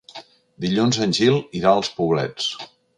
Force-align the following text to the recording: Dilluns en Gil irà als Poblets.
Dilluns 0.65 0.99
en 1.07 1.15
Gil 1.19 1.39
irà 1.63 1.77
als 1.77 1.95
Poblets. 2.01 2.53